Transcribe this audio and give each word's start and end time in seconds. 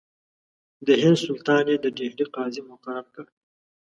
د 0.87 0.89
هند 1.01 1.17
سلطان 1.25 1.65
یې 1.71 1.75
د 1.83 1.85
ډهلي 1.97 2.25
قاضي 2.35 2.61
مقرر 2.71 3.05
کړ. 3.15 3.25